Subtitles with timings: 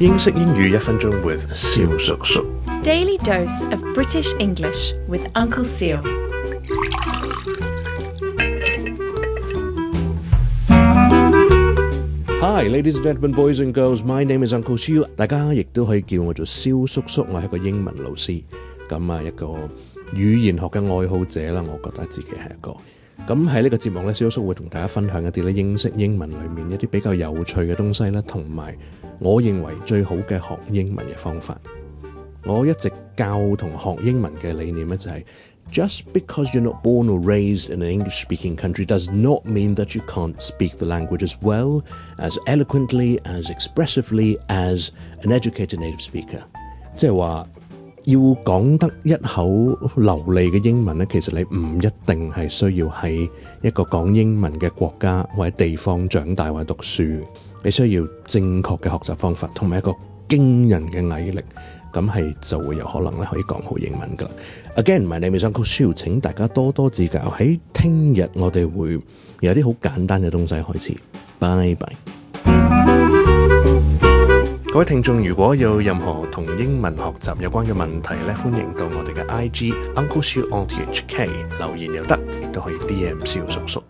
[0.00, 2.44] 英式英语一分钟 with 萧叔叔。
[2.82, 6.02] Daily dose of British English with Uncle Seal。
[12.40, 15.06] Hi, ladies and gentlemen, boys and girls, my name is Uncle Seal。
[15.14, 18.32] 大家亦都可以叫我做萧叔叔，我系一个英文老师，
[18.88, 19.46] 咁啊一个
[20.12, 21.62] 语言学嘅爱好者啦。
[21.62, 22.72] 我觉得自己系一个
[23.28, 28.76] 咁喺呢个节目咧，萧叔叔会同大家分享一啲咧英式英文里面一啲比较有趣嘅东西啦，同埋。
[29.20, 31.56] 我認為最好嘅學英文嘅方法，
[32.44, 35.22] 我一直教同學英文嘅理念咧，就係
[35.72, 39.96] just because you're not born or raised in an English-speaking country does not mean that
[39.96, 41.82] you can't speak the language as well,
[42.18, 44.88] as eloquently, as expressively as
[45.22, 46.40] an educated native speaker。
[46.94, 47.46] 即系話
[48.04, 49.46] 要講得一口
[49.96, 53.28] 流利嘅英文咧，其實你唔一定係需要喺
[53.62, 57.22] 一個講英文嘅國家或者地方長大或者讀書。
[57.64, 59.90] 你需要正確嘅學習方法，同埋一個
[60.28, 61.40] 驚人嘅毅力，
[61.94, 64.30] 咁係就會有可能咧可以講好英文噶。
[64.76, 67.18] Again，唔係你未上 Uncle s h u 請大家多多指教。
[67.38, 69.00] 喺聽日我哋會
[69.40, 70.96] 有啲好簡單嘅東西開始。
[71.38, 72.54] 拜拜。
[74.70, 83.82] 各位聽眾，如果有任何同英文學習有關嘅問題咧，歡迎到我哋嘅 IG Uncle Shiu on thk 留言又得，亦都可以 D M 小叔叔。